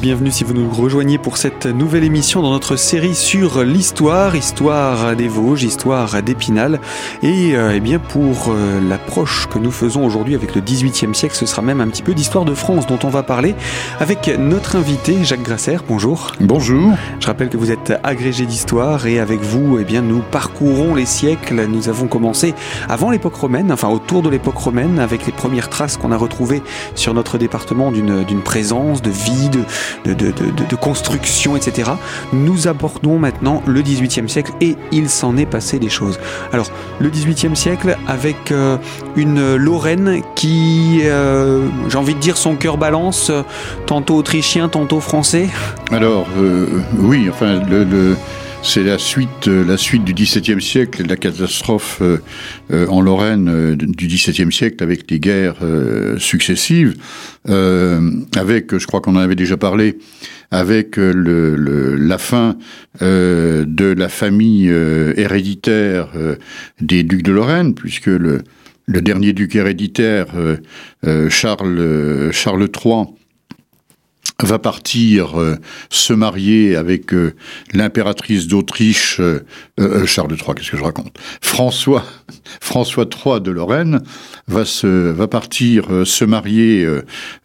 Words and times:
Bienvenue 0.00 0.30
si 0.30 0.44
vous 0.44 0.54
nous 0.54 0.70
rejoignez 0.70 1.18
pour 1.18 1.36
cette 1.36 1.66
nouvelle 1.66 2.04
émission 2.04 2.40
dans 2.40 2.52
notre 2.52 2.74
série 2.76 3.14
sur 3.14 3.62
l'histoire, 3.62 4.34
histoire 4.34 5.14
des 5.14 5.28
Vosges, 5.28 5.64
histoire 5.64 6.22
d'Épinal. 6.22 6.80
Et 7.22 7.54
euh, 7.54 7.74
eh 7.74 7.80
bien 7.80 7.98
pour 7.98 8.46
euh, 8.48 8.80
l'approche 8.80 9.46
que 9.46 9.58
nous 9.58 9.70
faisons 9.70 10.02
aujourd'hui 10.06 10.34
avec 10.34 10.54
le 10.54 10.62
18e 10.62 11.12
siècle, 11.12 11.34
ce 11.34 11.44
sera 11.44 11.60
même 11.60 11.82
un 11.82 11.88
petit 11.88 12.02
peu 12.02 12.14
d'histoire 12.14 12.46
de 12.46 12.54
France 12.54 12.86
dont 12.86 12.98
on 13.04 13.10
va 13.10 13.22
parler 13.22 13.54
avec 13.98 14.28
notre 14.38 14.76
invité 14.76 15.22
Jacques 15.22 15.42
Grasser. 15.42 15.76
Bonjour. 15.86 16.32
Bonjour. 16.40 16.94
Je 17.20 17.26
rappelle 17.26 17.50
que 17.50 17.58
vous 17.58 17.70
êtes 17.70 17.92
agrégé 18.02 18.46
d'histoire 18.46 19.06
et 19.06 19.20
avec 19.20 19.42
vous, 19.42 19.76
eh 19.78 19.84
bien 19.84 20.00
nous 20.00 20.22
parcourons 20.30 20.94
les 20.94 21.04
siècles. 21.04 21.66
Nous 21.66 21.90
avons 21.90 22.06
commencé 22.06 22.54
avant 22.88 23.10
l'époque 23.10 23.34
romaine, 23.34 23.70
enfin 23.70 23.88
autour 23.90 24.22
de 24.22 24.30
l'époque 24.30 24.56
romaine, 24.56 24.98
avec 24.98 25.26
les 25.26 25.32
premières 25.32 25.68
traces 25.68 25.98
qu'on 25.98 26.10
a 26.10 26.16
retrouvées 26.16 26.62
sur 26.94 27.12
notre 27.12 27.36
département 27.36 27.92
d'une 27.92 28.42
présence, 28.42 29.02
de 29.02 29.10
vie, 29.10 29.50
de, 29.50 29.60
de, 30.04 30.76
construction, 30.76 31.56
etc. 31.56 31.92
Nous 32.32 32.68
abordons 32.68 33.18
maintenant 33.18 33.62
le 33.66 33.82
XVIIIe 33.82 34.28
siècle 34.28 34.52
et 34.60 34.76
il 34.92 35.08
s'en 35.08 35.36
est 35.36 35.46
passé 35.46 35.78
des 35.78 35.88
choses. 35.88 36.18
Alors, 36.52 36.70
le 37.00 37.10
XVIIIe 37.10 37.56
siècle 37.56 37.96
avec 38.08 38.50
euh, 38.50 38.76
une 39.16 39.56
Lorraine 39.56 40.22
qui, 40.34 41.00
euh, 41.04 41.66
j'ai 41.88 41.98
envie 41.98 42.14
de 42.14 42.20
dire, 42.20 42.36
son 42.36 42.56
cœur 42.56 42.78
balance, 42.78 43.30
tantôt 43.86 44.16
autrichien, 44.16 44.68
tantôt 44.68 45.00
français. 45.00 45.48
Alors, 45.92 46.26
euh, 46.38 46.66
oui, 46.98 47.28
enfin, 47.30 47.60
le 47.68 48.16
c'est 48.62 48.82
la 48.82 48.98
suite, 48.98 49.48
euh, 49.48 49.64
la 49.64 49.76
suite 49.76 50.04
du 50.04 50.12
XVIIe 50.12 50.60
siècle, 50.60 51.04
la 51.08 51.16
catastrophe 51.16 51.98
euh, 52.02 52.18
euh, 52.70 52.86
en 52.88 53.00
Lorraine 53.00 53.74
du 53.74 54.06
XVIIe 54.06 54.52
siècle 54.52 54.82
avec 54.84 55.10
les 55.10 55.18
guerres 55.18 55.56
successives, 56.18 56.94
avec, 57.46 58.76
je 58.76 58.86
crois 58.86 59.00
qu'on 59.00 59.16
en 59.16 59.20
avait 59.20 59.36
déjà 59.36 59.56
parlé, 59.56 59.98
avec 60.50 60.96
la 60.96 62.18
fin 62.18 62.56
de 63.00 63.94
la 63.96 64.08
famille 64.08 64.68
héréditaire 64.68 66.08
des 66.80 67.02
ducs 67.02 67.22
de 67.22 67.32
Lorraine, 67.32 67.74
puisque 67.74 68.06
le, 68.06 68.42
le 68.86 69.02
dernier 69.02 69.32
duc 69.32 69.54
héréditaire, 69.56 70.26
Charles, 71.28 72.30
Charles 72.32 72.68
III, 72.84 73.06
va 74.42 74.58
partir 74.58 75.38
euh, 75.38 75.56
se 75.90 76.12
marier 76.12 76.76
avec 76.76 77.12
euh, 77.12 77.34
l'impératrice 77.72 78.46
d'Autriche, 78.46 79.20
euh, 79.20 80.06
Charles 80.06 80.32
III, 80.32 80.54
qu'est-ce 80.56 80.70
que 80.70 80.76
je 80.76 80.82
raconte? 80.82 81.16
François, 81.40 82.04
François 82.60 83.04
III 83.04 83.40
de 83.40 83.50
Lorraine 83.50 84.02
va 84.48 84.64
se 84.64 84.86
va 84.86 85.28
partir 85.28 85.88
se 86.04 86.24
marier 86.24 86.86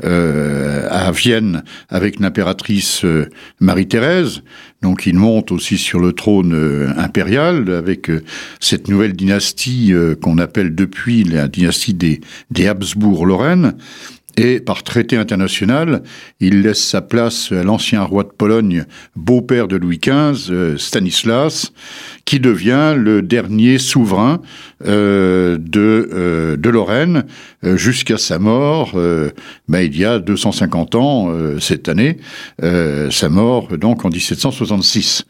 à 0.03 1.11
Vienne 1.11 1.63
avec 1.89 2.19
l'impératrice 2.19 3.05
Marie-Thérèse. 3.59 4.41
Donc 4.81 5.05
il 5.05 5.16
monte 5.16 5.51
aussi 5.51 5.77
sur 5.77 5.99
le 5.99 6.13
trône 6.13 6.93
impérial 6.97 7.69
avec 7.71 8.11
cette 8.59 8.88
nouvelle 8.88 9.13
dynastie 9.13 9.93
qu'on 10.21 10.38
appelle 10.38 10.73
depuis 10.73 11.23
la 11.23 11.47
dynastie 11.47 11.93
des, 11.93 12.21
des 12.49 12.67
Habsbourg-Lorraine. 12.67 13.75
Et 14.38 14.59
par 14.59 14.83
traité 14.83 15.16
international, 15.16 16.03
il 16.39 16.61
laisse 16.61 16.83
sa 16.83 17.02
place 17.02 17.52
à 17.52 17.64
l'ancien 17.64 18.03
roi 18.03 18.23
de 18.23 18.30
Pologne, 18.30 18.85
beau-père 19.16 19.68
de 19.68 19.78
Louis 19.78 20.00
XV, 20.00 20.51
euh, 20.51 20.78
Stanislas, 20.78 21.72
qui 22.25 22.40
devient 22.40 22.95
le 22.97 23.22
dernier 23.22 23.78
souverain 23.78 24.41
euh, 24.85 25.57
de, 25.57 26.09
euh, 26.13 26.57
de 26.57 26.69
Lorraine 26.69 27.24
jusqu'à 27.63 28.18
sa 28.18 28.38
mort, 28.38 28.94
ben, 29.68 29.79
il 29.79 29.97
y 29.97 30.06
a 30.06 30.19
250 30.19 30.95
ans 30.95 31.34
cette 31.59 31.90
année, 31.90 32.18
sa 32.62 33.29
mort 33.29 33.78
donc 33.78 34.06
en 34.06 34.09
1766. 34.09 35.25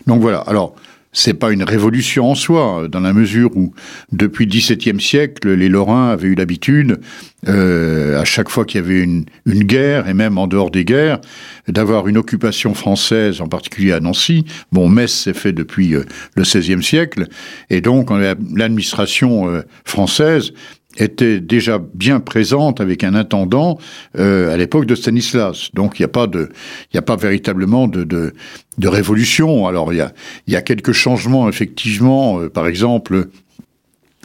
Donc 0.05 0.21
voilà. 0.21 0.37
Alors, 0.39 0.75
c'est 1.13 1.35
pas 1.35 1.51
une 1.51 1.63
révolution 1.63 2.31
en 2.31 2.35
soi, 2.35 2.87
dans 2.89 2.99
la 2.99 3.13
mesure 3.13 3.55
où, 3.55 3.73
depuis 4.11 4.45
le 4.45 4.51
XVIIe 4.51 4.99
siècle, 4.99 5.53
les 5.53 5.69
Lorrains 5.69 6.09
avaient 6.09 6.29
eu 6.29 6.35
l'habitude, 6.35 6.99
euh, 7.47 8.19
à 8.19 8.25
chaque 8.25 8.49
fois 8.49 8.65
qu'il 8.65 8.81
y 8.81 8.83
avait 8.83 9.01
une, 9.01 9.25
une, 9.45 9.63
guerre, 9.63 10.07
et 10.07 10.13
même 10.13 10.37
en 10.37 10.47
dehors 10.47 10.71
des 10.71 10.85
guerres, 10.85 11.19
d'avoir 11.67 12.07
une 12.07 12.17
occupation 12.17 12.73
française, 12.73 13.41
en 13.41 13.47
particulier 13.47 13.91
à 13.91 13.99
Nancy. 13.99 14.45
Bon, 14.71 14.89
Metz 14.89 15.11
s'est 15.11 15.33
fait 15.33 15.53
depuis 15.53 15.93
euh, 15.93 16.03
le 16.35 16.43
XVIe 16.43 16.83
siècle, 16.83 17.27
et 17.69 17.79
donc 17.79 18.09
l'administration 18.09 19.49
euh, 19.49 19.61
française 19.85 20.51
était 20.97 21.39
déjà 21.39 21.79
bien 21.93 22.19
présente 22.19 22.81
avec 22.81 23.03
un 23.03 23.15
intendant 23.15 23.77
euh, 24.17 24.53
à 24.53 24.57
l'époque 24.57 24.85
de 24.85 24.95
Stanislas. 24.95 25.69
Donc 25.73 25.99
il 25.99 26.01
n'y 26.01 26.05
a 26.05 26.09
pas 26.09 26.27
de, 26.27 26.49
il 26.93 26.97
a 26.97 27.01
pas 27.01 27.15
véritablement 27.15 27.87
de, 27.87 28.03
de, 28.03 28.33
de 28.77 28.87
révolution. 28.87 29.67
Alors 29.67 29.93
il 29.93 29.97
y 29.97 30.01
a, 30.01 30.13
y 30.47 30.55
a 30.55 30.61
quelques 30.61 30.93
changements 30.93 31.49
effectivement. 31.49 32.39
Euh, 32.39 32.49
par 32.49 32.67
exemple, 32.67 33.29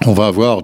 on 0.07 0.13
va 0.13 0.27
avoir 0.27 0.63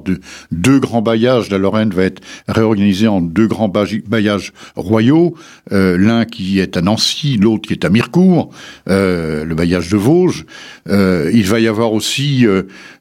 deux 0.52 0.78
grands 0.78 1.02
bailliages. 1.02 1.50
La 1.50 1.58
Lorraine 1.58 1.90
va 1.90 2.04
être 2.04 2.22
réorganisée 2.46 3.08
en 3.08 3.20
deux 3.20 3.46
grands 3.46 3.68
bailliages 3.68 4.52
royaux. 4.76 5.34
Euh, 5.72 5.98
l'un 5.98 6.24
qui 6.24 6.60
est 6.60 6.76
à 6.76 6.82
Nancy, 6.82 7.36
l'autre 7.36 7.66
qui 7.66 7.72
est 7.74 7.84
à 7.84 7.90
Mirecourt, 7.90 8.50
euh, 8.88 9.44
le 9.44 9.54
bailliage 9.54 9.88
de 9.88 9.96
Vosges. 9.96 10.46
Euh, 10.88 11.30
il 11.34 11.44
va 11.44 11.58
y 11.58 11.66
avoir 11.66 11.92
aussi 11.92 12.46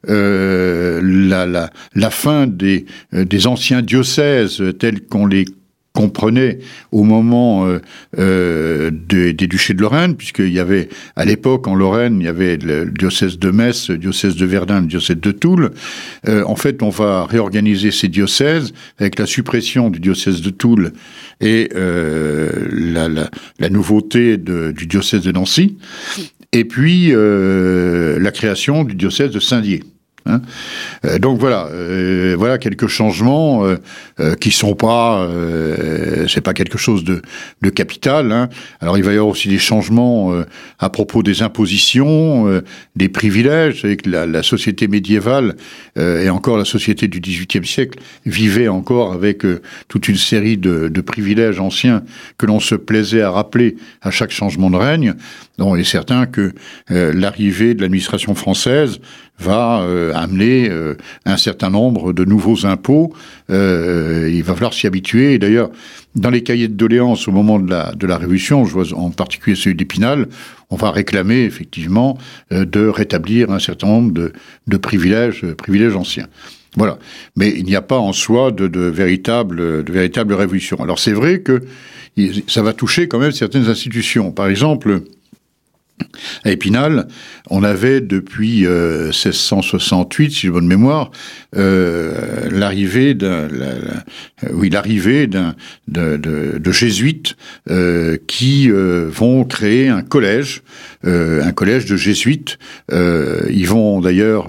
la, 0.06 1.70
fin 2.10 2.46
des, 2.46 2.86
des 3.12 3.46
anciens 3.46 3.82
diocèses 3.82 4.62
tels 4.78 5.02
qu'on 5.02 5.26
les 5.26 5.44
comprenait 5.94 6.58
au 6.90 7.04
moment 7.04 7.66
euh, 7.66 7.80
euh 8.18 8.90
des, 8.90 9.32
des, 9.32 9.46
duchés 9.46 9.74
de 9.74 9.80
Lorraine, 9.80 10.16
puisqu'il 10.16 10.52
y 10.52 10.58
avait 10.58 10.88
à 11.14 11.24
l'époque 11.24 11.68
en 11.68 11.74
Lorraine, 11.76 12.18
il 12.20 12.24
y 12.24 12.28
avait 12.28 12.56
le 12.56 12.86
diocèse 12.86 13.38
de 13.38 13.50
Metz, 13.50 13.88
le 13.90 13.98
diocèse 13.98 14.34
de 14.34 14.44
Verdun, 14.44 14.80
le 14.80 14.86
diocèse 14.88 15.16
de 15.16 15.30
Toul. 15.30 15.70
Euh, 16.28 16.42
en 16.46 16.56
fait, 16.56 16.82
on 16.82 16.88
va 16.88 17.24
réorganiser 17.26 17.92
ces 17.92 18.08
diocèses 18.08 18.72
avec 18.98 19.18
la 19.18 19.26
suppression 19.26 19.88
du 19.88 20.00
diocèse 20.00 20.42
de 20.42 20.50
Toul 20.50 20.92
et 21.40 21.70
euh, 21.76 22.68
la, 22.72 23.08
la, 23.08 23.30
la, 23.60 23.68
nouveauté 23.70 24.36
de, 24.36 24.72
du 24.72 24.86
diocèse 24.86 25.22
de 25.22 25.30
Nancy, 25.30 25.76
et 26.52 26.64
puis 26.64 27.10
euh, 27.10 28.18
la 28.18 28.32
création 28.32 28.82
du 28.82 28.94
diocèse 28.96 29.30
de 29.30 29.40
Saint-Dié. 29.40 29.84
Hein. 30.26 30.40
Euh, 31.04 31.18
donc 31.18 31.38
voilà, 31.38 31.66
euh, 31.66 32.34
voilà 32.38 32.56
quelques 32.56 32.86
changements 32.86 33.66
euh, 33.66 33.76
euh 34.20 34.34
qui 34.36 34.50
sont 34.50 34.74
pas, 34.74 35.28
c'est 36.28 36.40
pas 36.40 36.54
quelque 36.54 36.78
chose 36.78 37.04
de, 37.04 37.22
de 37.62 37.70
capital. 37.70 38.32
Hein. 38.32 38.48
Alors 38.80 38.96
il 38.98 39.04
va 39.04 39.12
y 39.12 39.14
avoir 39.14 39.28
aussi 39.28 39.48
des 39.48 39.58
changements 39.58 40.32
à 40.78 40.90
propos 40.90 41.22
des 41.22 41.42
impositions, 41.42 42.62
des 42.96 43.08
privilèges. 43.08 43.84
avec 43.84 44.06
la, 44.06 44.26
la, 44.26 44.42
société 44.42 44.88
médiévale 44.88 45.56
et 45.96 46.28
encore 46.28 46.58
la 46.58 46.64
société 46.64 47.08
du 47.08 47.20
XVIIIe 47.20 47.66
siècle 47.66 47.98
vivait 48.26 48.68
encore 48.68 49.12
avec 49.12 49.42
toute 49.88 50.08
une 50.08 50.16
série 50.16 50.56
de, 50.56 50.88
de 50.88 51.00
privilèges 51.00 51.60
anciens 51.60 52.02
que 52.38 52.46
l'on 52.46 52.60
se 52.60 52.74
plaisait 52.74 53.22
à 53.22 53.30
rappeler 53.30 53.76
à 54.02 54.10
chaque 54.10 54.30
changement 54.30 54.70
de 54.70 54.76
règne. 54.76 55.14
Donc 55.58 55.76
il 55.76 55.80
est 55.80 55.84
certain 55.84 56.26
que 56.26 56.52
l'arrivée 56.88 57.74
de 57.74 57.82
l'administration 57.82 58.34
française 58.34 59.00
va 59.38 59.82
euh, 59.82 60.12
amener 60.14 60.68
euh, 60.70 60.94
un 61.24 61.36
certain 61.36 61.70
nombre 61.70 62.12
de 62.12 62.24
nouveaux 62.24 62.66
impôts. 62.66 63.12
Euh, 63.50 64.30
il 64.32 64.42
va 64.42 64.54
falloir 64.54 64.72
s'y 64.72 64.86
habituer. 64.86 65.34
Et 65.34 65.38
d'ailleurs, 65.38 65.70
dans 66.14 66.30
les 66.30 66.42
cahiers 66.42 66.68
de 66.68 66.74
doléances 66.74 67.26
au 67.26 67.32
moment 67.32 67.58
de 67.58 67.68
la, 67.68 67.92
de 67.94 68.06
la 68.06 68.16
Révolution, 68.16 68.64
je 68.64 68.72
vois 68.72 68.92
en 68.94 69.10
particulier 69.10 69.56
celui 69.56 69.74
d'Épinal, 69.74 70.28
on 70.70 70.76
va 70.76 70.90
réclamer 70.90 71.42
effectivement 71.42 72.16
de 72.50 72.86
rétablir 72.86 73.50
un 73.50 73.58
certain 73.58 73.88
nombre 73.88 74.12
de, 74.12 74.32
de 74.66 74.76
privilèges, 74.76 75.44
privilèges 75.54 75.96
anciens. 75.96 76.28
Voilà. 76.76 76.98
Mais 77.36 77.52
il 77.56 77.64
n'y 77.64 77.76
a 77.76 77.82
pas 77.82 77.98
en 77.98 78.12
soi 78.12 78.50
de, 78.50 78.68
de 78.68 78.80
véritable, 78.80 79.84
de 79.84 79.92
véritable 79.92 80.34
révolution. 80.34 80.76
Alors 80.80 80.98
c'est 80.98 81.12
vrai 81.12 81.40
que 81.40 81.62
ça 82.46 82.62
va 82.62 82.72
toucher 82.72 83.08
quand 83.08 83.18
même 83.18 83.32
certaines 83.32 83.68
institutions. 83.68 84.30
Par 84.30 84.48
exemple, 84.48 85.02
À 86.44 86.50
Épinal, 86.50 87.08
on 87.50 87.62
avait 87.62 88.00
depuis 88.00 88.66
1668, 88.66 90.30
si 90.30 90.40
j'ai 90.40 90.50
bonne 90.50 90.66
mémoire, 90.66 91.10
euh, 91.56 92.48
l'arrivée 92.50 93.14
d'un, 93.14 93.48
oui, 94.52 94.70
l'arrivée 94.70 95.26
d'un 95.26 95.54
de, 95.86 96.16
de, 96.16 96.58
de, 96.58 96.72
jésuites 96.72 97.36
euh, 97.70 98.16
qui 98.26 98.70
euh, 98.70 99.08
vont 99.10 99.44
créer 99.44 99.88
un 99.88 100.02
collège, 100.02 100.62
un 101.04 101.52
collège 101.52 101.84
de 101.84 101.96
jésuites. 101.96 102.58
ils 102.90 103.66
vont 103.68 104.00
d'ailleurs 104.00 104.48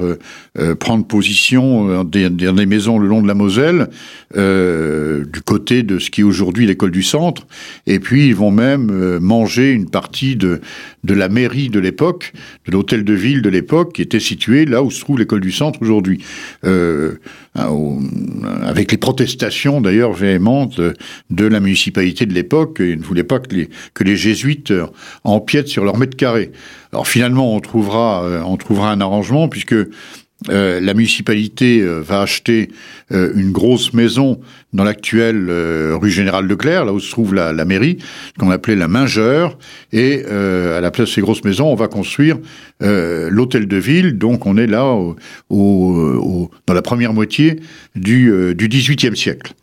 prendre 0.80 1.06
position 1.06 1.88
dans 1.88 2.03
des, 2.06 2.30
des, 2.30 2.65
maisons 2.65 2.98
le 2.98 3.07
long 3.07 3.21
de 3.21 3.27
la 3.27 3.33
Moselle, 3.33 3.89
du 4.33 5.41
côté 5.44 5.83
de 5.83 6.00
ce 6.00 6.09
qui 6.09 6.21
est 6.21 6.24
aujourd'hui 6.24 6.65
l'école 6.65 6.91
du 6.91 7.03
centre, 7.03 7.45
et 7.88 8.00
puis 8.00 8.27
ils 8.27 8.36
vont 8.36 8.51
même 8.51 9.19
manger 9.19 9.71
une 9.71 9.89
partie 9.89 10.38
de 10.38 10.62
de 11.06 11.13
la 11.13 11.30
mairie 11.30 11.69
de 11.69 11.80
l'époque, 11.80 12.33
de 12.65 12.71
l'hôtel 12.85 13.03
de 13.03 13.13
ville 13.13 13.41
de 13.41 13.49
l'époque, 13.49 13.93
qui 13.93 14.03
était 14.03 14.19
situé 14.19 14.65
là 14.65 14.83
où 14.83 14.91
se 14.91 14.99
trouve 14.99 15.17
l'école 15.17 15.41
du 15.41 15.51
centre 15.51 15.81
aujourd'hui. 15.81 16.23
Euh, 16.63 17.15
avec 17.55 18.91
les 18.91 18.97
protestations 18.97 19.81
d'ailleurs 19.81 20.13
véhémentes 20.13 20.79
de, 21.29 21.45
la 21.45 21.59
municipalité 21.59 22.25
de 22.27 22.33
l'époque, 22.33 22.77
ils 22.79 22.99
ne 22.99 23.03
voulaient 23.03 23.23
pas 23.23 23.39
que 23.39 23.55
les, 23.55 23.69
que 23.93 24.03
les 24.03 24.15
jésuites 24.15 24.73
empiètent 25.23 25.69
sur 25.69 25.83
leur 25.83 25.97
mètre 25.97 26.15
carré. 26.15 26.51
Alors 26.91 27.07
finalement, 27.07 27.55
on 27.55 27.59
trouvera, 27.59 28.23
euh, 28.23 28.41
on 28.45 28.57
trouvera 28.57 28.91
un 28.91 29.01
arrangement 29.01 29.47
puisque 29.47 29.75
euh, 30.49 30.79
la 30.79 30.93
municipalité 30.93 31.79
euh, 31.81 32.01
va 32.01 32.21
acheter 32.21 32.69
euh, 33.11 33.31
une 33.35 33.51
grosse 33.51 33.93
maison 33.93 34.39
dans 34.73 34.83
l'actuelle 34.83 35.49
rue 35.93 36.11
Générale 36.11 36.45
Leclerc, 36.45 36.85
là 36.85 36.93
où 36.93 36.99
se 36.99 37.09
trouve 37.09 37.33
la, 37.33 37.53
mairie, 37.65 37.97
qu'on 38.37 38.51
appelait 38.51 38.75
la 38.75 38.89
Mingeur, 38.89 39.57
et 39.93 40.25
à 40.25 40.81
la 40.81 40.91
place 40.91 41.07
de 41.07 41.13
ces 41.13 41.21
grosses 41.21 41.45
maisons, 41.45 41.71
on 41.71 41.75
va 41.75 41.87
construire 41.87 42.37
l'hôtel 42.81 43.69
de 43.69 43.77
ville. 43.77 44.17
Donc 44.17 44.45
on 44.45 44.57
est 44.57 44.67
là 44.67 44.83
dans 45.49 46.73
la 46.73 46.81
première 46.81 47.13
moitié 47.13 47.61
du, 47.95 48.53
du 48.53 48.67
XVIIIe 48.67 49.15
siècle. 49.15 49.53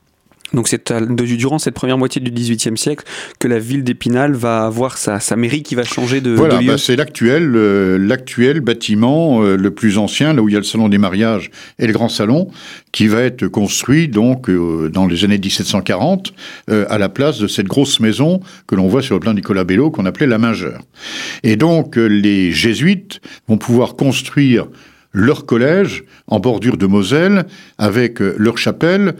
Donc 0.55 0.69
c'est 0.69 0.93
durant 0.93 1.59
cette 1.59 1.75
première 1.75 1.99
moitié 1.99 2.21
du 2.21 2.31
XVIIIe 2.31 2.77
siècle 2.77 3.05
que 3.39 3.49
la 3.49 3.59
ville 3.59 3.85
d'Épinal 3.85 4.33
va 4.35 4.65
avoir 4.65 4.99
sa, 4.99 5.19
mairie 5.37 5.63
qui 5.63 5.75
va 5.75 5.85
changer 5.85 6.21
de, 6.21 6.31
voilà, 6.31 6.61
Bah 6.63 6.79
c'est 6.79 6.97
l'actuel, 6.97 7.53
euh, 7.55 7.97
l'actuel 7.99 8.61
bâtiment 8.61 9.43
euh, 9.43 9.57
le 9.57 9.71
plus 9.71 9.99
ancien, 9.99 10.35
là 10.35 10.43
où 10.43 10.49
il 10.49 10.53
y 10.53 10.57
a 10.57 10.61
le 10.61 10.65
salon 10.65 10.89
des 10.89 10.99
mariages 10.99 11.51
et 11.79 11.87
le 11.87 11.93
grand 11.93 12.09
salon, 12.09 12.51
qui 12.93 13.09
va 13.09 13.23
être 13.23 13.47
construit 13.47 14.09
donc 14.09 14.49
euh, 14.49 14.91
dans 14.91 15.07
les 15.07 15.25
années 15.25 15.39
1740 15.39 16.33
à 16.69 16.99
la 16.99 17.09
place 17.09 17.39
de 17.39 17.47
cette 17.47 17.67
grosse 17.67 18.01
maison 18.01 18.41
que 18.67 18.75
l'on 18.75 18.89
voit 18.89 19.03
sur 19.03 19.15
le 19.15 19.21
plan 19.21 19.35
Nicolas 19.35 19.65
Bello 19.65 19.91
qu'on 19.91 20.07
appelait 20.07 20.27
la 20.27 20.39
Mingeur. 20.39 20.83
Et 21.43 21.57
donc 21.57 21.97
les 21.97 22.53
jésuites 22.53 23.21
vont 23.49 23.59
pouvoir 23.59 23.97
construire 23.97 24.67
leur 25.13 25.45
collège 25.45 26.05
en 26.27 26.41
bordure 26.41 26.77
de 26.77 26.87
Moselle 26.87 27.45
avec 27.79 28.21
leur 28.21 28.59
chapelle 28.59 29.15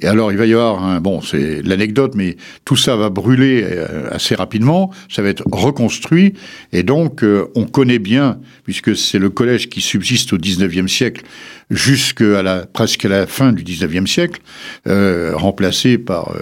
et 0.00 0.06
alors, 0.06 0.30
il 0.30 0.38
va 0.38 0.46
y 0.46 0.52
avoir 0.52 0.84
un, 0.84 1.00
bon, 1.00 1.20
c'est 1.20 1.60
l'anecdote, 1.62 2.12
mais 2.14 2.36
tout 2.64 2.76
ça 2.76 2.94
va 2.94 3.10
brûler 3.10 3.64
euh, 3.64 4.08
assez 4.12 4.36
rapidement, 4.36 4.92
ça 5.08 5.22
va 5.22 5.28
être 5.28 5.42
reconstruit, 5.50 6.34
et 6.72 6.84
donc, 6.84 7.24
euh, 7.24 7.46
on 7.56 7.64
connaît 7.64 7.98
bien, 7.98 8.38
puisque 8.62 8.96
c'est 8.96 9.18
le 9.18 9.28
collège 9.28 9.68
qui 9.68 9.80
subsiste 9.80 10.32
au 10.32 10.38
19e 10.38 10.86
siècle, 10.86 11.22
jusqu'à 11.70 12.42
la, 12.42 12.64
presque 12.64 13.04
à 13.04 13.08
la 13.08 13.26
fin 13.26 13.52
du 13.52 13.64
19e 13.64 14.06
siècle, 14.06 14.40
euh, 14.86 15.32
remplacé 15.34 15.98
par 15.98 16.32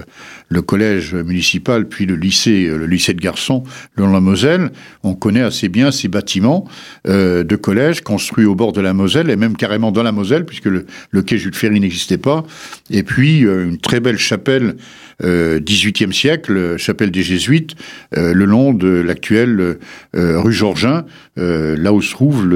le 0.48 0.62
collège 0.62 1.14
municipal, 1.14 1.88
puis 1.88 2.06
le 2.06 2.14
lycée, 2.14 2.66
le 2.66 2.86
lycée 2.86 3.14
de 3.14 3.20
garçons, 3.20 3.64
le 3.96 4.06
la 4.06 4.20
Moselle. 4.20 4.70
On 5.02 5.14
connaît 5.14 5.40
assez 5.40 5.68
bien 5.68 5.90
ces 5.90 6.06
bâtiments 6.06 6.68
de 7.04 7.56
collège 7.56 8.02
construits 8.02 8.44
au 8.44 8.54
bord 8.54 8.72
de 8.72 8.80
la 8.80 8.92
Moselle, 8.92 9.28
et 9.28 9.34
même 9.34 9.56
carrément 9.56 9.90
dans 9.90 10.04
la 10.04 10.12
Moselle, 10.12 10.44
puisque 10.46 10.66
le 10.66 11.22
quai 11.22 11.38
Jules 11.38 11.56
Ferry 11.56 11.80
n'existait 11.80 12.18
pas. 12.18 12.44
Et 12.90 13.02
puis, 13.02 13.45
une 13.46 13.78
très 13.78 14.00
belle 14.00 14.18
chapelle 14.18 14.76
euh, 15.24 15.60
18e 15.60 16.12
siècle, 16.12 16.76
chapelle 16.76 17.10
des 17.10 17.22
Jésuites, 17.22 17.74
euh, 18.16 18.34
le 18.34 18.44
long 18.44 18.74
de 18.74 18.88
l'actuelle 18.88 19.78
euh, 20.14 20.40
rue 20.40 20.52
Georgin, 20.52 21.04
euh, 21.38 21.76
là 21.78 21.92
où 21.92 22.02
se 22.02 22.10
trouve 22.10 22.48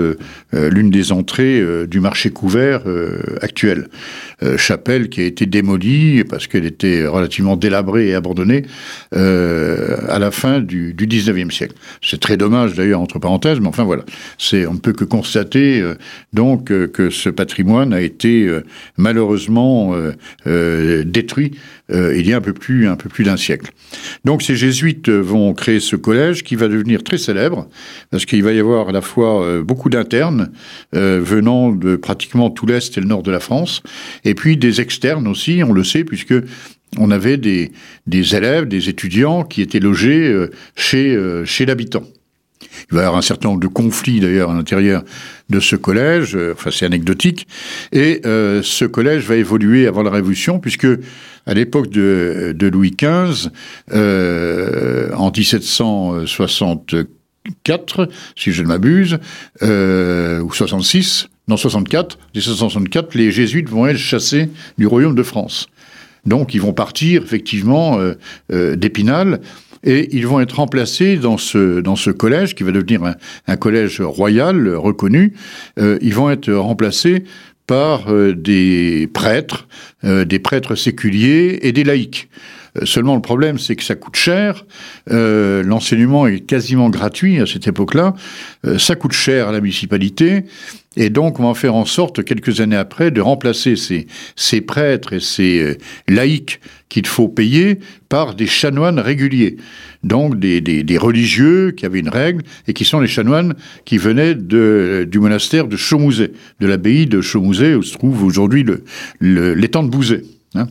l'une 0.52 0.90
des 0.90 1.12
entrées 1.12 1.62
du 1.86 2.00
marché 2.00 2.30
couvert 2.30 2.82
actuel. 3.40 3.88
chapelle 4.56 5.08
qui 5.08 5.20
a 5.20 5.24
été 5.24 5.46
démolie 5.46 6.24
parce 6.24 6.46
qu'elle 6.46 6.64
était 6.64 7.06
relativement 7.06 7.56
délabrée 7.56 8.08
et 8.08 8.14
abandonnée 8.14 8.64
à 10.10 10.18
la 10.18 10.30
fin 10.30 10.60
du, 10.60 10.94
du 10.94 11.06
19e 11.06 11.50
siècle. 11.50 11.74
C'est 12.02 12.20
très 12.20 12.36
dommage 12.36 12.74
d'ailleurs 12.74 13.00
entre 13.00 13.18
parenthèses, 13.18 13.60
mais 13.60 13.68
enfin 13.68 13.84
voilà, 13.84 14.04
c'est 14.38 14.66
on 14.66 14.74
ne 14.74 14.78
peut 14.78 14.92
que 14.92 15.04
constater 15.04 15.82
donc 16.32 16.66
que 16.66 17.10
ce 17.10 17.28
patrimoine 17.28 17.92
a 17.92 18.00
été 18.00 18.48
malheureusement 18.96 19.94
détruit 20.44 21.52
il 21.92 22.26
y 22.26 22.32
a 22.32 22.36
un 22.36 22.40
peu 22.40 22.52
plus, 22.52 22.86
un 22.86 22.96
peu 22.96 23.08
plus 23.08 23.24
d'un 23.24 23.36
siècle. 23.36 23.72
Donc 24.24 24.42
ces 24.42 24.56
jésuites 24.56 25.08
vont 25.08 25.54
créer 25.54 25.80
ce 25.80 25.96
collège 25.96 26.42
qui 26.42 26.56
va 26.56 26.68
devenir 26.68 27.02
très 27.02 27.18
célèbre 27.18 27.68
parce 28.10 28.26
qu'il 28.26 28.42
va 28.42 28.52
y 28.52 28.58
avoir 28.58 28.88
à 28.88 28.92
la 28.92 29.00
fois 29.00 29.42
euh, 29.42 29.62
beaucoup 29.62 29.90
d'internes 29.90 30.50
euh, 30.94 31.20
venant 31.22 31.70
de 31.70 31.96
pratiquement 31.96 32.50
tout 32.50 32.66
l'est 32.66 32.96
et 32.96 33.00
le 33.00 33.06
nord 33.06 33.22
de 33.22 33.30
la 33.30 33.40
France, 33.40 33.82
et 34.24 34.34
puis 34.34 34.56
des 34.56 34.80
externes 34.80 35.26
aussi, 35.26 35.62
on 35.64 35.72
le 35.72 35.84
sait, 35.84 36.04
puisque 36.04 36.34
on 36.98 37.10
avait 37.10 37.36
des, 37.36 37.70
élèves, 38.08 38.66
des 38.66 38.88
étudiants 38.88 39.44
qui 39.44 39.62
étaient 39.62 39.80
logés 39.80 40.28
euh, 40.28 40.50
chez, 40.76 41.18
chez 41.44 41.66
l'habitant. 41.66 42.04
Il 42.90 42.96
va 42.96 43.02
y 43.02 43.04
avoir 43.04 43.18
un 43.18 43.22
certain 43.22 43.48
nombre 43.48 43.60
de 43.60 43.68
conflits 43.68 44.20
d'ailleurs 44.20 44.50
à 44.50 44.54
l'intérieur 44.54 45.02
de 45.48 45.60
ce 45.60 45.76
collège, 45.76 46.36
enfin 46.52 46.70
c'est 46.70 46.86
anecdotique, 46.86 47.46
et 47.92 48.20
ce 48.22 48.84
collège 48.84 49.24
va 49.24 49.36
évoluer 49.36 49.86
avant 49.86 50.02
la 50.02 50.10
Révolution, 50.10 50.60
puisque 50.60 50.86
à 51.46 51.54
l'époque 51.54 51.88
de, 51.90 52.70
Louis 52.72 52.96
XV, 52.96 53.50
euh, 53.92 55.12
en 55.14 55.30
1764, 55.30 58.08
si 58.36 58.52
je 58.52 58.62
ne 58.62 58.68
m'abuse, 58.68 59.18
euh, 59.62 60.40
ou 60.40 60.52
66, 60.52 61.28
non 61.48 61.56
64, 61.56 62.18
1764, 62.34 63.14
les 63.14 63.32
jésuites 63.32 63.68
vont 63.68 63.86
être 63.86 63.96
chassés 63.96 64.50
du 64.78 64.86
royaume 64.86 65.14
de 65.14 65.22
France. 65.22 65.68
Donc 66.26 66.54
ils 66.54 66.60
vont 66.60 66.72
partir 66.72 67.22
effectivement 67.22 67.98
euh, 68.52 68.76
d'Épinal 68.76 69.40
et 69.82 70.14
ils 70.14 70.26
vont 70.26 70.40
être 70.40 70.56
remplacés 70.56 71.16
dans 71.16 71.38
ce, 71.38 71.80
dans 71.80 71.96
ce 71.96 72.10
collège 72.10 72.54
qui 72.54 72.64
va 72.64 72.72
devenir 72.72 73.00
un, 73.46 73.56
collège 73.56 74.02
royal 74.02 74.74
reconnu. 74.76 75.32
ils 75.78 76.14
vont 76.14 76.28
être 76.28 76.52
remplacés 76.52 77.24
par 77.70 78.12
euh, 78.12 78.34
des 78.34 79.08
prêtres, 79.14 79.68
euh, 80.02 80.24
des 80.24 80.40
prêtres 80.40 80.74
séculiers 80.74 81.60
et 81.62 81.70
des 81.70 81.84
laïcs. 81.84 82.28
Euh, 82.76 82.86
seulement 82.86 83.14
le 83.14 83.22
problème, 83.22 83.58
c'est 83.58 83.76
que 83.76 83.82
ça 83.82 83.94
coûte 83.94 84.16
cher. 84.16 84.64
L'enseignement 85.08 86.26
est 86.26 86.40
quasiment 86.40 86.90
gratuit 86.90 87.40
à 87.40 87.46
cette 87.46 87.66
époque-là. 87.66 88.14
ça 88.78 88.96
coûte 88.96 89.12
cher 89.12 89.48
à 89.48 89.52
la 89.52 89.60
municipalité. 89.60 90.44
Et 90.96 91.10
donc, 91.10 91.38
on 91.38 91.46
va 91.46 91.54
faire 91.54 91.74
en 91.74 91.84
sorte, 91.84 92.24
quelques 92.24 92.60
années 92.60 92.76
après, 92.76 93.10
de 93.10 93.20
remplacer 93.20 93.76
ces, 93.76 94.06
ces 94.34 94.60
prêtres 94.60 95.12
et 95.12 95.20
ces 95.20 95.76
laïcs 96.08 96.60
qu'il 96.90 97.06
faut 97.06 97.28
payer 97.28 97.78
par 98.08 98.34
des 98.34 98.46
chanoines 98.46 98.98
réguliers. 98.98 99.56
Donc 100.02 100.38
des, 100.38 100.60
des, 100.60 100.98
religieux 100.98 101.70
qui 101.70 101.86
avaient 101.86 102.00
une 102.00 102.08
règle 102.08 102.42
et 102.66 102.74
qui 102.74 102.84
sont 102.84 103.00
les 103.00 103.08
chanoines 103.08 103.54
qui 103.84 103.96
venaient 103.96 104.34
de, 104.34 105.06
du 105.08 105.20
monastère 105.20 105.68
de 105.68 105.76
Chaumouzet, 105.76 106.32
de 106.58 106.66
l'abbaye 106.66 107.06
de 107.06 107.20
Chaumouzet 107.20 107.74
où 107.74 107.82
se 107.82 107.96
trouve 107.96 108.24
aujourd'hui 108.24 108.64
l'étang 109.20 109.82
le, 109.82 109.88
de 109.88 109.90
Bouzet. 109.90 110.22
Hein. 110.56 110.66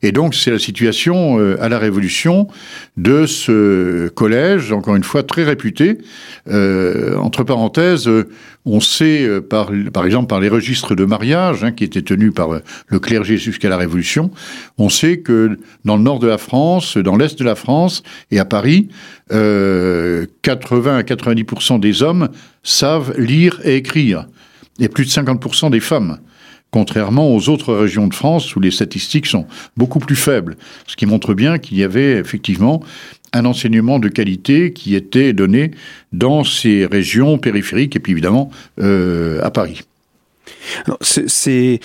Et 0.00 0.12
donc 0.12 0.34
c'est 0.34 0.50
la 0.50 0.58
situation 0.58 1.38
euh, 1.38 1.62
à 1.62 1.68
la 1.68 1.78
Révolution 1.78 2.48
de 2.96 3.26
ce 3.26 4.08
collège, 4.08 4.72
encore 4.72 4.96
une 4.96 5.04
fois 5.04 5.22
très 5.22 5.44
réputé. 5.44 5.98
Euh, 6.48 7.16
entre 7.16 7.44
parenthèses, 7.44 8.08
on 8.64 8.80
sait 8.80 9.22
euh, 9.26 9.42
par, 9.42 9.72
par 9.92 10.06
exemple 10.06 10.28
par 10.28 10.40
les 10.40 10.48
registres 10.48 10.94
de 10.94 11.04
mariage 11.04 11.64
hein, 11.64 11.72
qui 11.72 11.84
étaient 11.84 12.00
tenus 12.00 12.32
par 12.32 12.48
le 12.86 12.98
clergé 12.98 13.36
jusqu'à 13.36 13.68
la 13.68 13.76
Révolution, 13.76 14.30
on 14.78 14.88
sait 14.88 15.18
que 15.18 15.58
dans 15.84 15.98
le 15.98 16.02
nord 16.02 16.18
de 16.18 16.26
la 16.26 16.38
France, 16.38 16.96
dans 16.96 17.16
l'est 17.16 17.38
de 17.38 17.44
la 17.44 17.56
France 17.56 18.02
et 18.30 18.38
à 18.38 18.46
Paris, 18.46 18.88
80 19.28 20.96
à 20.96 21.02
90% 21.02 21.78
des 21.78 22.02
hommes 22.02 22.30
savent 22.62 23.14
lire 23.18 23.60
et 23.64 23.76
écrire, 23.76 24.26
et 24.78 24.88
plus 24.88 25.04
de 25.04 25.10
50% 25.10 25.70
des 25.70 25.80
femmes 25.80 26.18
contrairement 26.70 27.34
aux 27.34 27.48
autres 27.48 27.74
régions 27.74 28.06
de 28.06 28.14
France 28.14 28.54
où 28.56 28.60
les 28.60 28.70
statistiques 28.70 29.26
sont 29.26 29.46
beaucoup 29.76 29.98
plus 29.98 30.16
faibles, 30.16 30.56
ce 30.86 30.96
qui 30.96 31.06
montre 31.06 31.34
bien 31.34 31.58
qu'il 31.58 31.78
y 31.78 31.84
avait 31.84 32.12
effectivement 32.12 32.82
un 33.32 33.44
enseignement 33.44 33.98
de 33.98 34.08
qualité 34.08 34.72
qui 34.72 34.94
était 34.94 35.32
donné 35.32 35.72
dans 36.12 36.44
ces 36.44 36.86
régions 36.86 37.38
périphériques 37.38 37.96
et 37.96 38.00
puis 38.00 38.12
évidemment 38.12 38.50
euh, 38.80 39.40
à 39.42 39.50
Paris. 39.50 39.82
C'est 41.00 41.80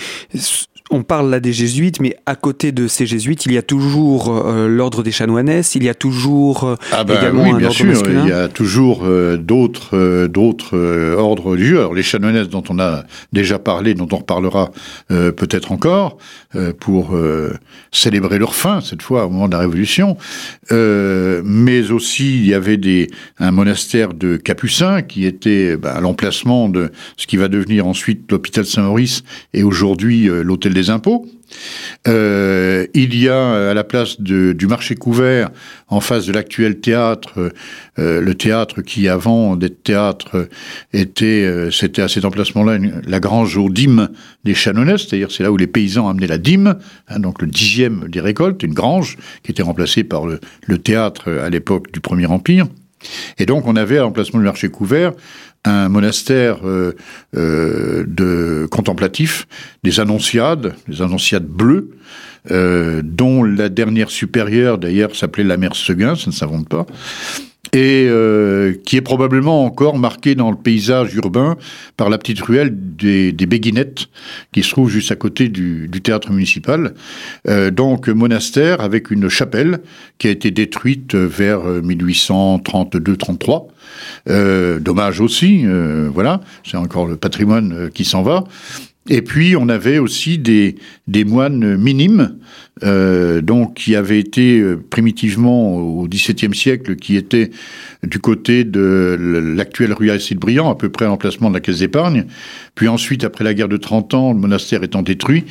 on 0.90 1.02
parle 1.02 1.30
là 1.30 1.40
des 1.40 1.52
jésuites, 1.52 2.00
mais 2.00 2.16
à 2.26 2.36
côté 2.36 2.70
de 2.70 2.86
ces 2.86 3.06
jésuites, 3.06 3.46
il 3.46 3.52
y 3.52 3.58
a 3.58 3.62
toujours 3.62 4.28
euh, 4.28 4.68
l'ordre 4.68 5.02
des 5.02 5.10
chanoinesses, 5.10 5.74
il 5.74 5.82
y 5.82 5.88
a 5.88 5.94
toujours 5.94 6.64
euh, 6.64 6.74
ah 6.92 7.02
ben 7.02 7.18
également 7.18 7.50
oui, 7.50 7.58
bien 7.58 7.70
sûr, 7.70 7.92
Il 8.08 8.28
y 8.28 8.32
a 8.32 8.48
toujours 8.48 9.02
euh, 9.04 9.36
d'autres 9.36 10.26
d'autres 10.28 10.76
ordres 11.18 11.50
religieux. 11.50 11.78
Alors 11.78 11.94
les 11.94 12.02
chanoinesses 12.02 12.48
dont 12.48 12.62
on 12.68 12.78
a 12.78 13.04
déjà 13.32 13.58
parlé, 13.58 13.94
dont 13.94 14.08
on 14.12 14.16
reparlera 14.16 14.70
peut-être 15.08 15.72
encore, 15.72 16.18
pour 16.80 17.16
célébrer 17.92 18.38
leur 18.38 18.54
fin 18.54 18.80
cette 18.80 19.02
fois 19.02 19.26
au 19.26 19.30
moment 19.30 19.48
de 19.48 19.52
la 19.52 19.60
Révolution. 19.60 20.16
mais 20.70 21.90
aussi 21.90 22.36
il 22.36 22.46
y 22.46 22.54
avait 22.54 22.76
des 22.76 23.08
un 23.38 23.50
monastère 23.50 24.14
de 24.14 24.36
Capucins 24.36 25.02
qui 25.02 25.24
était 25.24 25.76
ben, 25.76 25.90
à 25.90 26.00
l'emplacement 26.00 26.68
de 26.68 26.90
ce 27.16 27.26
qui 27.26 27.36
va 27.36 27.48
devenir 27.48 27.86
ensuite 27.86 28.30
l'hôpital 28.30 28.64
Saint-Maurice 28.64 29.22
et 29.52 29.62
aujourd'hui 29.62 30.26
l'hôtel 30.26 30.75
des 30.76 30.90
impôts. 30.90 31.26
Euh, 32.06 32.86
il 32.94 33.18
y 33.18 33.28
a 33.28 33.70
à 33.70 33.74
la 33.74 33.84
place 33.84 34.20
du 34.20 34.66
marché 34.66 34.94
couvert, 34.94 35.50
en 35.88 36.00
face 36.00 36.26
de 36.26 36.32
l'actuel 36.32 36.80
théâtre, 36.80 37.52
euh, 37.98 38.20
le 38.20 38.34
théâtre 38.34 38.82
qui 38.82 39.08
avant 39.08 39.56
d'être 39.56 39.82
théâtre 39.82 40.48
était, 40.92 41.44
euh, 41.44 41.70
c'était 41.70 42.02
à 42.02 42.08
cet 42.08 42.24
emplacement-là 42.24 42.78
la 43.06 43.20
grange 43.20 43.56
aux 43.56 43.70
dîmes 43.70 44.08
des 44.44 44.54
Chanonnais, 44.54 44.98
c'est-à-dire 44.98 45.30
c'est 45.30 45.42
là 45.42 45.50
où 45.50 45.56
les 45.56 45.66
paysans 45.66 46.08
amenaient 46.08 46.26
la 46.26 46.38
dîme, 46.38 46.76
hein, 47.08 47.18
donc 47.20 47.40
le 47.40 47.48
dixième 47.48 48.08
des 48.08 48.20
récoltes, 48.20 48.62
une 48.62 48.74
grange 48.74 49.16
qui 49.42 49.52
était 49.52 49.62
remplacée 49.62 50.04
par 50.04 50.26
le, 50.26 50.40
le 50.66 50.78
théâtre 50.78 51.30
à 51.30 51.48
l'époque 51.48 51.90
du 51.92 52.00
Premier 52.00 52.26
Empire. 52.26 52.66
Et 53.38 53.46
donc 53.46 53.66
on 53.66 53.76
avait 53.76 53.98
à 53.98 54.02
l'emplacement 54.02 54.40
du 54.40 54.46
marché 54.46 54.68
couvert 54.68 55.12
un 55.66 55.88
monastère 55.88 56.58
euh, 56.64 56.92
euh, 57.36 58.04
de 58.06 58.66
contemplatif, 58.70 59.46
des 59.82 60.00
annonciades, 60.00 60.74
des 60.88 61.02
annonciades 61.02 61.46
bleues, 61.46 61.90
euh, 62.50 63.02
dont 63.04 63.42
la 63.42 63.68
dernière 63.68 64.10
supérieure 64.10 64.78
d'ailleurs 64.78 65.14
s'appelait 65.16 65.44
la 65.44 65.56
mère 65.56 65.74
Seguin, 65.74 66.14
ça 66.14 66.28
ne 66.28 66.32
s'invente 66.32 66.68
pas, 66.68 66.86
et 67.72 68.08
qui 68.84 68.96
est 68.96 69.02
probablement 69.02 69.64
encore 69.64 69.98
marquée 69.98 70.34
dans 70.34 70.50
le 70.50 70.56
paysage 70.56 71.14
urbain 71.14 71.56
par 71.96 72.08
la 72.08 72.16
petite 72.16 72.40
ruelle 72.40 72.70
des, 72.72 73.32
Béguinettes, 73.32 74.06
qui 74.52 74.62
se 74.62 74.70
trouve 74.70 74.88
juste 74.88 75.10
à 75.10 75.16
côté 75.16 75.48
du, 75.48 75.88
du 75.88 76.00
théâtre 76.00 76.30
municipal. 76.30 76.94
donc 77.72 78.08
monastère 78.08 78.80
avec 78.80 79.10
une 79.10 79.28
chapelle 79.28 79.80
qui 80.16 80.28
a 80.28 80.30
été 80.30 80.52
détruite 80.52 81.14
vers 81.16 81.66
1832-33 81.82 83.66
euh, 84.28 84.80
dommage 84.80 85.20
aussi, 85.20 85.62
euh, 85.64 86.08
voilà, 86.12 86.40
c'est 86.64 86.76
encore 86.76 87.06
le 87.06 87.16
patrimoine 87.16 87.72
euh, 87.72 87.88
qui 87.88 88.04
s'en 88.04 88.22
va. 88.22 88.44
Et 89.08 89.22
puis 89.22 89.54
on 89.54 89.68
avait 89.68 89.98
aussi 89.98 90.36
des, 90.36 90.74
des 91.06 91.24
moines 91.24 91.76
minimes, 91.76 92.38
donc 92.82 93.74
qui 93.74 93.94
avaient 93.94 94.18
été 94.18 94.60
primitivement 94.90 95.76
au 95.76 96.08
XVIIe 96.08 96.52
siècle, 96.52 96.96
qui 96.96 97.16
étaient 97.16 97.52
du 98.02 98.18
côté 98.18 98.64
de 98.64 99.16
l'actuelle 99.56 99.92
rue 99.92 100.10
Aristide 100.10 100.40
Briand, 100.40 100.68
à 100.68 100.74
peu 100.74 100.88
près 100.88 101.04
à 101.04 101.08
l'emplacement 101.08 101.50
de 101.50 101.54
la 101.54 101.60
Caisse 101.60 101.78
d'épargne. 101.78 102.24
Puis 102.74 102.88
ensuite, 102.88 103.22
après 103.22 103.44
la 103.44 103.54
guerre 103.54 103.68
de 103.68 103.76
30 103.76 104.14
ans, 104.14 104.32
le 104.32 104.40
monastère 104.40 104.82
étant 104.82 105.02
détruit, 105.02 105.44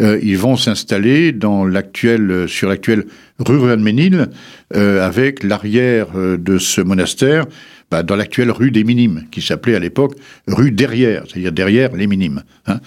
ils 0.00 0.38
vont 0.38 0.56
s'installer 0.56 1.32
dans 1.32 1.66
l'actuelle, 1.66 2.48
sur 2.48 2.70
l'actuelle 2.70 3.04
rue 3.38 3.58
Ruelle-Ménil, 3.58 4.28
avec 4.74 5.44
l'arrière 5.44 6.06
de 6.16 6.56
ce 6.56 6.80
monastère 6.80 7.44
bah, 7.92 8.02
dans 8.02 8.16
l'actuelle 8.16 8.50
rue 8.50 8.70
des 8.70 8.84
Minimes, 8.84 9.24
qui 9.30 9.42
s'appelait 9.42 9.74
à 9.74 9.78
l'époque 9.78 10.14
rue 10.48 10.70
derrière, 10.70 11.24
c'est-à-dire 11.28 11.52
derrière 11.52 11.94
les 11.94 12.06
Minimes. 12.06 12.42
Hein. 12.66 12.80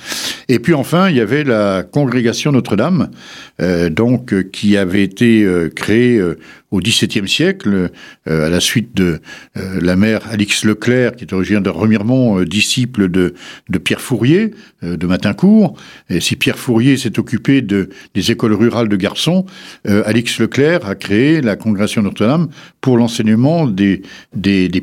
Et 0.50 0.58
puis 0.58 0.74
enfin, 0.74 1.12
il 1.12 1.16
y 1.16 1.22
avait 1.22 1.44
la 1.44 1.84
congrégation 1.84 2.52
Notre-Dame, 2.52 3.12
euh, 3.62 3.92
donc 3.92 4.34
euh, 4.34 4.42
qui 4.42 4.78
avait 4.78 5.04
été 5.04 5.44
euh, 5.44 5.70
créée 5.70 6.20
au 6.72 6.80
XVIIe 6.80 7.28
siècle, 7.28 7.92
à 8.26 8.50
la 8.50 8.60
suite 8.60 8.96
de 8.96 9.22
la 9.56 9.96
mère 9.96 10.22
Alix 10.30 10.66
Leclerc, 10.66 11.16
qui 11.16 11.24
est 11.24 11.34
originaire 11.34 11.62
de 11.62 11.70
Remiremont, 11.70 12.42
disciple 12.44 13.10
de, 13.10 13.34
Pierre 13.84 14.02
Fourier, 14.02 14.52
de 14.82 15.08
Matincourt. 15.08 15.78
Et 16.10 16.20
si 16.20 16.36
Pierre 16.36 16.58
Fourier 16.58 16.98
s'est 16.98 17.20
occupé 17.20 17.62
de, 17.62 17.90
des 18.14 18.32
écoles 18.32 18.54
rurales 18.54 18.90
de 18.90 18.96
garçons, 18.96 19.46
Alix 19.86 20.40
Leclerc 20.40 20.86
a 20.86 20.96
créé 20.96 21.42
la 21.42 21.56
congrégation 21.56 22.02
Notre-Dame 22.02 22.50
pour 22.82 22.98
l'enseignement 22.98 23.68
des 23.68 24.02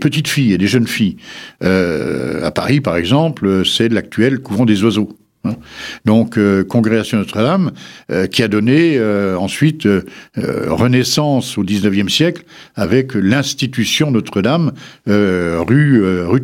petites 0.00 0.28
filles 0.28 0.52
et 0.52 0.58
des 0.58 0.68
jeunes 0.68 0.88
filles. 0.88 1.16
à 1.60 2.50
Paris, 2.54 2.80
par 2.80 2.96
exemple, 2.96 3.64
c'est 3.66 3.88
l'actuel 3.88 4.40
couvent 4.40 4.64
des 4.64 4.82
oiseaux. 4.84 5.16
Hein. 5.44 5.56
Donc, 6.04 6.36
euh, 6.36 6.64
Congrégation 6.64 7.18
Notre-Dame, 7.18 7.72
euh, 8.10 8.26
qui 8.26 8.42
a 8.42 8.48
donné 8.48 8.96
euh, 8.98 9.36
ensuite 9.38 9.88
renaissance 10.36 11.58
au 11.58 11.62
XIXe 11.62 12.12
siècle 12.12 12.44
avec 12.74 13.14
l'institution 13.14 14.10
Notre-Dame 14.10 14.72
rue, 15.06 16.24
rue 16.24 16.42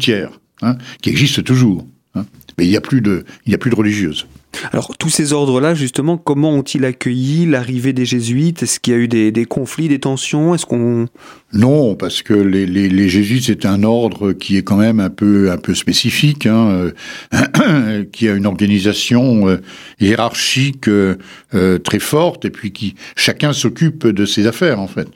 hein, 0.62 0.76
qui 1.02 1.10
existe 1.10 1.42
toujours. 1.44 1.86
Hein. 2.14 2.24
Mais 2.56 2.66
il 2.66 2.70
n'y 2.70 2.76
a 2.76 2.80
plus 2.80 3.00
de, 3.00 3.24
il 3.46 3.54
a 3.54 3.58
plus 3.58 3.70
de 3.70 3.76
religieuses. 3.76 4.26
Alors 4.72 4.96
tous 4.96 5.10
ces 5.10 5.32
ordres-là, 5.32 5.74
justement, 5.74 6.16
comment 6.16 6.50
ont-ils 6.50 6.84
accueilli 6.84 7.46
l'arrivée 7.46 7.92
des 7.92 8.04
jésuites? 8.04 8.62
Est-ce 8.62 8.80
qu'il 8.80 8.92
y 8.92 8.96
a 8.96 8.98
eu 8.98 9.08
des, 9.08 9.44
conflits, 9.44 9.88
des 9.88 9.98
tensions? 9.98 10.54
Est-ce 10.54 10.66
qu'on 10.66 11.06
non, 11.54 11.94
parce 11.94 12.20
que 12.20 12.34
les, 12.34 13.08
jésuites, 13.08 13.44
c'est 13.44 13.64
un 13.64 13.82
ordre 13.82 14.32
qui 14.32 14.58
est 14.58 14.62
quand 14.62 14.76
même 14.76 15.00
un 15.00 15.08
peu, 15.08 15.50
un 15.50 15.56
peu 15.56 15.74
spécifique, 15.74 16.44
hein, 16.44 16.92
euh, 17.32 18.04
qui 18.12 18.28
a 18.28 18.34
une 18.34 18.44
organisation 18.44 19.48
euh, 19.48 19.56
hiérarchique 19.98 20.88
euh, 20.88 21.16
très 21.82 22.00
forte, 22.00 22.44
et 22.44 22.50
puis 22.50 22.72
qui 22.72 22.96
chacun 23.16 23.54
s'occupe 23.54 24.06
de 24.06 24.26
ses 24.26 24.46
affaires, 24.46 24.78
en 24.78 24.88
fait. 24.88 25.08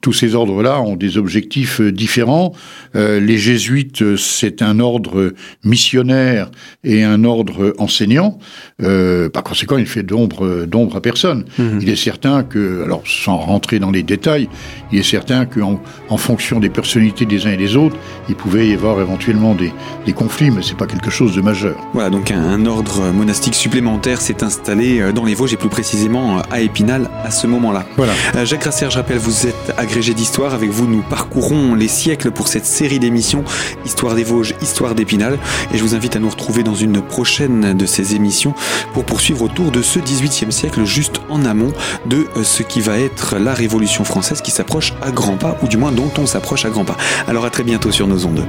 Tous 0.00 0.12
ces 0.12 0.34
ordres-là 0.34 0.80
ont 0.80 0.96
des 0.96 1.16
objectifs 1.16 1.80
différents. 1.80 2.52
les 2.94 3.38
jésuites, 3.38 4.16
c'est 4.16 4.62
un 4.62 4.80
ordre 4.80 5.32
missionnaire 5.62 6.50
et 6.82 7.04
un 7.04 7.23
ordre 7.24 7.74
enseignant. 7.78 8.38
par 8.78 9.42
conséquent, 9.42 9.76
il 9.76 9.86
fait 9.86 10.02
d'ombre, 10.02 10.66
d'ombre 10.66 10.96
à 10.96 11.00
personne. 11.00 11.44
Mmh. 11.58 11.78
Il 11.82 11.88
est 11.88 11.96
certain 11.96 12.42
que, 12.42 12.82
alors 12.84 13.02
sans 13.06 13.36
rentrer 13.36 13.78
dans 13.78 13.90
les 13.90 14.02
détails, 14.02 14.48
il 14.92 14.98
est 14.98 15.02
certain 15.02 15.46
qu'en 15.46 15.80
en 16.08 16.16
fonction 16.16 16.60
des 16.60 16.68
personnalités 16.68 17.26
des 17.26 17.46
uns 17.46 17.52
et 17.52 17.56
des 17.56 17.76
autres, 17.76 17.96
il 18.28 18.34
pouvait 18.34 18.68
y 18.68 18.74
avoir 18.74 19.00
éventuellement 19.00 19.54
des, 19.54 19.72
conflits, 20.12 20.50
mais 20.50 20.62
c'est 20.62 20.76
pas 20.76 20.86
quelque 20.86 21.10
chose 21.10 21.34
de 21.34 21.40
majeur. 21.40 21.76
Voilà, 21.92 22.08
donc 22.08 22.30
un, 22.30 22.66
ordre 22.66 23.10
monastique 23.12 23.54
supplémentaire 23.54 24.20
s'est 24.20 24.44
installé 24.44 25.00
euh, 25.00 25.12
dans 25.12 25.24
les 25.24 25.34
Vosges 25.34 25.52
et 25.52 25.56
plus 25.56 25.68
précisément 25.68 26.38
euh, 26.38 26.42
à 26.50 26.60
Épinal 26.60 27.10
à 27.24 27.30
ce 27.30 27.46
moment-là. 27.48 27.84
Voilà. 27.96 28.12
Euh, 28.36 28.44
Jacques 28.44 28.62
Grasser, 28.62 28.86
je 28.90 28.96
rappelle, 28.96 29.18
vous 29.18 29.46
êtes 29.46 29.74
agrégé 29.76 30.14
d'histoire. 30.14 30.54
Avec 30.54 30.70
vous, 30.70 30.86
nous 30.86 31.02
parcourons 31.02 31.74
les 31.74 31.88
siècles 31.88 32.30
pour 32.30 32.46
cette 32.46 32.64
série 32.64 33.00
d'émissions 33.00 33.44
Histoire 33.84 34.14
des 34.14 34.22
Vosges, 34.22 34.54
Histoire 34.62 34.94
d'Épinal. 34.94 35.38
Et 35.72 35.78
je 35.78 35.82
vous 35.82 35.94
invite 35.94 36.14
à 36.14 36.20
nous 36.20 36.28
retrouver 36.28 36.62
dans 36.62 36.74
une 36.74 37.02
prochaine 37.14 37.74
de 37.74 37.86
ces 37.86 38.16
émissions 38.16 38.54
pour 38.92 39.04
poursuivre 39.04 39.42
autour 39.42 39.70
de 39.70 39.82
ce 39.82 40.00
18e 40.00 40.50
siècle, 40.50 40.84
juste 40.84 41.20
en 41.28 41.44
amont 41.44 41.72
de 42.06 42.26
ce 42.42 42.64
qui 42.64 42.80
va 42.80 42.98
être 42.98 43.38
la 43.38 43.54
Révolution 43.54 44.02
française 44.02 44.40
qui 44.42 44.50
s'approche 44.50 44.94
à 45.00 45.12
grands 45.12 45.36
pas, 45.36 45.56
ou 45.62 45.68
du 45.68 45.76
moins 45.76 45.92
dont 45.92 46.10
on 46.18 46.26
s'approche 46.26 46.64
à 46.64 46.70
grands 46.70 46.84
pas. 46.84 46.96
Alors 47.28 47.44
à 47.44 47.50
très 47.50 47.62
bientôt 47.62 47.92
sur 47.92 48.08
nos 48.08 48.26
ondes. 48.26 48.44